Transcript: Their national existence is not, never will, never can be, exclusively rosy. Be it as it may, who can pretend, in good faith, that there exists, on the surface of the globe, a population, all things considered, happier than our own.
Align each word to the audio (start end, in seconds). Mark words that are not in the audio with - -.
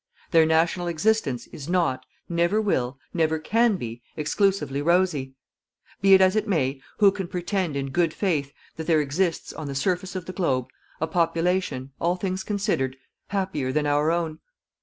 Their 0.31 0.47
national 0.47 0.87
existence 0.87 1.45
is 1.53 1.69
not, 1.69 2.07
never 2.27 2.59
will, 2.59 2.97
never 3.13 3.37
can 3.37 3.75
be, 3.77 4.01
exclusively 4.17 4.81
rosy. 4.81 5.35
Be 6.01 6.15
it 6.15 6.21
as 6.21 6.35
it 6.35 6.47
may, 6.47 6.81
who 6.97 7.11
can 7.11 7.27
pretend, 7.27 7.75
in 7.75 7.91
good 7.91 8.11
faith, 8.11 8.51
that 8.77 8.87
there 8.87 8.99
exists, 8.99 9.53
on 9.53 9.67
the 9.67 9.75
surface 9.75 10.15
of 10.15 10.25
the 10.25 10.33
globe, 10.33 10.69
a 10.99 11.05
population, 11.05 11.91
all 11.99 12.15
things 12.15 12.43
considered, 12.43 12.97
happier 13.27 13.71
than 13.71 13.85
our 13.85 14.09
own. 14.09 14.39